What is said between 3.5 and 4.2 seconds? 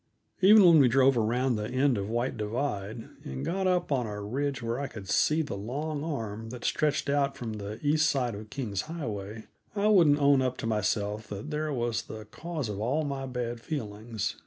up on a